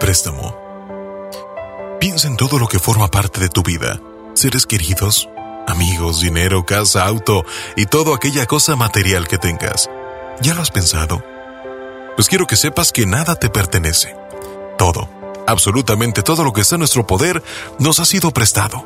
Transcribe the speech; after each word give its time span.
préstamo. 0.00 0.56
Piensa 2.00 2.26
en 2.26 2.36
todo 2.36 2.58
lo 2.58 2.66
que 2.66 2.80
forma 2.80 3.08
parte 3.08 3.38
de 3.38 3.48
tu 3.48 3.62
vida, 3.62 4.00
seres 4.34 4.66
queridos, 4.66 5.28
amigos, 5.68 6.20
dinero, 6.20 6.64
casa, 6.66 7.06
auto 7.06 7.44
y 7.76 7.86
toda 7.86 8.16
aquella 8.16 8.46
cosa 8.46 8.74
material 8.74 9.28
que 9.28 9.38
tengas. 9.38 9.88
¿Ya 10.40 10.54
lo 10.54 10.62
has 10.62 10.70
pensado? 10.70 11.22
Pues 12.16 12.28
quiero 12.28 12.46
que 12.46 12.56
sepas 12.56 12.90
que 12.90 13.06
nada 13.06 13.36
te 13.36 13.50
pertenece. 13.50 14.16
Todo, 14.78 15.08
absolutamente 15.46 16.22
todo 16.22 16.42
lo 16.42 16.52
que 16.52 16.62
está 16.62 16.76
en 16.76 16.80
nuestro 16.80 17.06
poder 17.06 17.42
nos 17.78 18.00
ha 18.00 18.06
sido 18.06 18.32
prestado. 18.32 18.84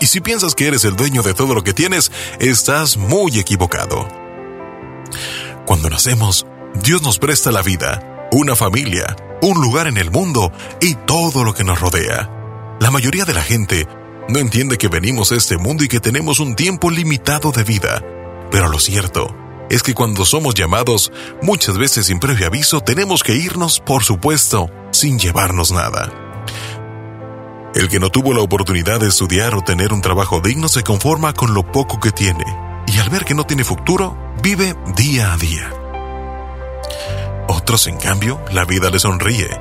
Y 0.00 0.06
si 0.06 0.20
piensas 0.20 0.54
que 0.54 0.66
eres 0.66 0.84
el 0.84 0.96
dueño 0.96 1.22
de 1.22 1.34
todo 1.34 1.54
lo 1.54 1.62
que 1.62 1.74
tienes, 1.74 2.10
estás 2.40 2.96
muy 2.96 3.38
equivocado. 3.38 4.08
Cuando 5.66 5.88
nacemos, 5.90 6.46
Dios 6.74 7.02
nos 7.02 7.18
presta 7.18 7.52
la 7.52 7.62
vida, 7.62 8.28
una 8.32 8.56
familia, 8.56 9.14
un 9.44 9.60
lugar 9.60 9.86
en 9.88 9.98
el 9.98 10.10
mundo 10.10 10.50
y 10.80 10.94
todo 10.94 11.44
lo 11.44 11.52
que 11.52 11.64
nos 11.64 11.78
rodea. 11.78 12.30
La 12.80 12.90
mayoría 12.90 13.26
de 13.26 13.34
la 13.34 13.42
gente 13.42 13.86
no 14.26 14.38
entiende 14.38 14.78
que 14.78 14.88
venimos 14.88 15.32
a 15.32 15.36
este 15.36 15.58
mundo 15.58 15.84
y 15.84 15.88
que 15.88 16.00
tenemos 16.00 16.40
un 16.40 16.56
tiempo 16.56 16.90
limitado 16.90 17.52
de 17.52 17.62
vida. 17.62 18.02
Pero 18.50 18.68
lo 18.68 18.78
cierto 18.78 19.36
es 19.68 19.82
que 19.82 19.92
cuando 19.92 20.24
somos 20.24 20.54
llamados, 20.54 21.12
muchas 21.42 21.76
veces 21.76 22.06
sin 22.06 22.20
previo 22.20 22.46
aviso, 22.46 22.80
tenemos 22.80 23.22
que 23.22 23.34
irnos, 23.34 23.80
por 23.80 24.02
supuesto, 24.02 24.70
sin 24.92 25.18
llevarnos 25.18 25.72
nada. 25.72 26.10
El 27.74 27.90
que 27.90 28.00
no 28.00 28.08
tuvo 28.08 28.32
la 28.32 28.40
oportunidad 28.40 29.00
de 29.00 29.08
estudiar 29.08 29.54
o 29.54 29.60
tener 29.60 29.92
un 29.92 30.00
trabajo 30.00 30.40
digno 30.40 30.68
se 30.68 30.82
conforma 30.82 31.34
con 31.34 31.52
lo 31.52 31.70
poco 31.70 32.00
que 32.00 32.12
tiene, 32.12 32.44
y 32.86 32.98
al 32.98 33.10
ver 33.10 33.26
que 33.26 33.34
no 33.34 33.44
tiene 33.44 33.64
futuro, 33.64 34.16
vive 34.42 34.74
día 34.96 35.34
a 35.34 35.36
día. 35.36 35.83
Otros, 37.48 37.86
en 37.86 37.96
cambio, 37.96 38.40
la 38.52 38.64
vida 38.64 38.90
les 38.90 39.02
sonríe, 39.02 39.60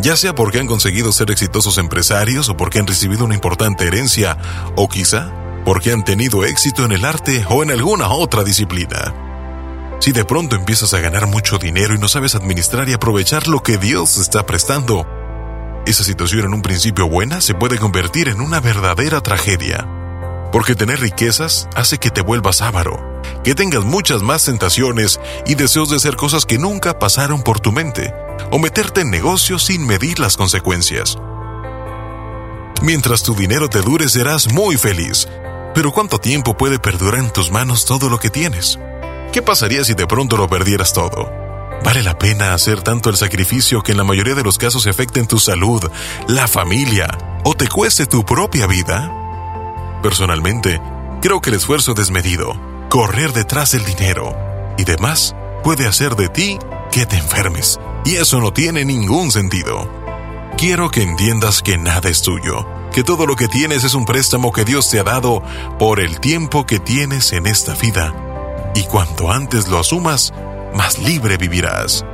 ya 0.00 0.16
sea 0.16 0.34
porque 0.34 0.60
han 0.60 0.66
conseguido 0.66 1.12
ser 1.12 1.30
exitosos 1.30 1.78
empresarios 1.78 2.48
o 2.48 2.56
porque 2.56 2.78
han 2.78 2.86
recibido 2.86 3.24
una 3.24 3.34
importante 3.34 3.86
herencia, 3.86 4.36
o 4.76 4.88
quizá 4.88 5.32
porque 5.64 5.92
han 5.92 6.04
tenido 6.04 6.44
éxito 6.44 6.84
en 6.84 6.92
el 6.92 7.04
arte 7.04 7.44
o 7.48 7.62
en 7.62 7.70
alguna 7.70 8.08
otra 8.08 8.44
disciplina. 8.44 9.14
Si 10.00 10.10
de 10.10 10.24
pronto 10.24 10.56
empiezas 10.56 10.92
a 10.94 11.00
ganar 11.00 11.28
mucho 11.28 11.58
dinero 11.58 11.94
y 11.94 11.98
no 11.98 12.08
sabes 12.08 12.34
administrar 12.34 12.88
y 12.88 12.92
aprovechar 12.92 13.46
lo 13.46 13.62
que 13.62 13.78
Dios 13.78 14.18
está 14.18 14.44
prestando, 14.44 15.06
esa 15.86 16.04
situación 16.04 16.46
en 16.46 16.54
un 16.54 16.62
principio 16.62 17.08
buena 17.08 17.40
se 17.40 17.54
puede 17.54 17.78
convertir 17.78 18.28
en 18.28 18.40
una 18.40 18.60
verdadera 18.60 19.20
tragedia. 19.20 19.86
Porque 20.50 20.74
tener 20.74 21.00
riquezas 21.00 21.68
hace 21.74 21.98
que 21.98 22.10
te 22.10 22.20
vuelvas 22.20 22.62
avaro, 22.62 23.11
que 23.44 23.54
tengas 23.54 23.84
muchas 23.84 24.22
más 24.22 24.44
tentaciones 24.44 25.20
y 25.46 25.54
deseos 25.54 25.90
de 25.90 25.96
hacer 25.96 26.16
cosas 26.16 26.46
que 26.46 26.58
nunca 26.58 26.98
pasaron 26.98 27.42
por 27.42 27.60
tu 27.60 27.72
mente, 27.72 28.14
o 28.50 28.58
meterte 28.58 29.00
en 29.00 29.10
negocios 29.10 29.64
sin 29.64 29.86
medir 29.86 30.18
las 30.18 30.36
consecuencias. 30.36 31.18
Mientras 32.82 33.22
tu 33.22 33.34
dinero 33.34 33.68
te 33.68 33.80
dure 33.80 34.08
serás 34.08 34.52
muy 34.52 34.76
feliz, 34.76 35.28
pero 35.74 35.92
¿cuánto 35.92 36.18
tiempo 36.18 36.56
puede 36.56 36.78
perdurar 36.78 37.20
en 37.20 37.32
tus 37.32 37.50
manos 37.50 37.84
todo 37.84 38.08
lo 38.08 38.18
que 38.18 38.30
tienes? 38.30 38.78
¿Qué 39.32 39.40
pasaría 39.40 39.84
si 39.84 39.94
de 39.94 40.06
pronto 40.06 40.36
lo 40.36 40.48
perdieras 40.48 40.92
todo? 40.92 41.30
¿Vale 41.84 42.02
la 42.02 42.18
pena 42.18 42.54
hacer 42.54 42.82
tanto 42.82 43.10
el 43.10 43.16
sacrificio 43.16 43.82
que 43.82 43.92
en 43.92 43.98
la 43.98 44.04
mayoría 44.04 44.34
de 44.34 44.44
los 44.44 44.58
casos 44.58 44.86
afecten 44.86 45.26
tu 45.26 45.38
salud, 45.38 45.82
la 46.28 46.46
familia 46.46 47.40
o 47.44 47.54
te 47.54 47.68
cueste 47.68 48.06
tu 48.06 48.24
propia 48.24 48.66
vida? 48.66 49.10
Personalmente, 50.02 50.80
creo 51.20 51.40
que 51.40 51.50
el 51.50 51.56
esfuerzo 51.56 51.94
desmedido, 51.94 52.54
correr 52.92 53.32
detrás 53.32 53.72
del 53.72 53.86
dinero 53.86 54.36
y 54.76 54.84
demás 54.84 55.34
puede 55.64 55.88
hacer 55.88 56.14
de 56.14 56.28
ti 56.28 56.58
que 56.90 57.06
te 57.06 57.16
enfermes, 57.16 57.80
y 58.04 58.16
eso 58.16 58.38
no 58.38 58.52
tiene 58.52 58.84
ningún 58.84 59.30
sentido. 59.30 59.90
Quiero 60.58 60.90
que 60.90 61.02
entiendas 61.02 61.62
que 61.62 61.78
nada 61.78 62.10
es 62.10 62.20
tuyo, 62.20 62.66
que 62.92 63.02
todo 63.02 63.24
lo 63.24 63.34
que 63.34 63.48
tienes 63.48 63.84
es 63.84 63.94
un 63.94 64.04
préstamo 64.04 64.52
que 64.52 64.66
Dios 64.66 64.90
te 64.90 65.00
ha 65.00 65.04
dado 65.04 65.42
por 65.78 66.00
el 66.00 66.20
tiempo 66.20 66.66
que 66.66 66.80
tienes 66.80 67.32
en 67.32 67.46
esta 67.46 67.74
vida, 67.76 68.12
y 68.74 68.82
cuanto 68.82 69.32
antes 69.32 69.68
lo 69.68 69.78
asumas, 69.78 70.34
más 70.74 70.98
libre 70.98 71.38
vivirás. 71.38 72.04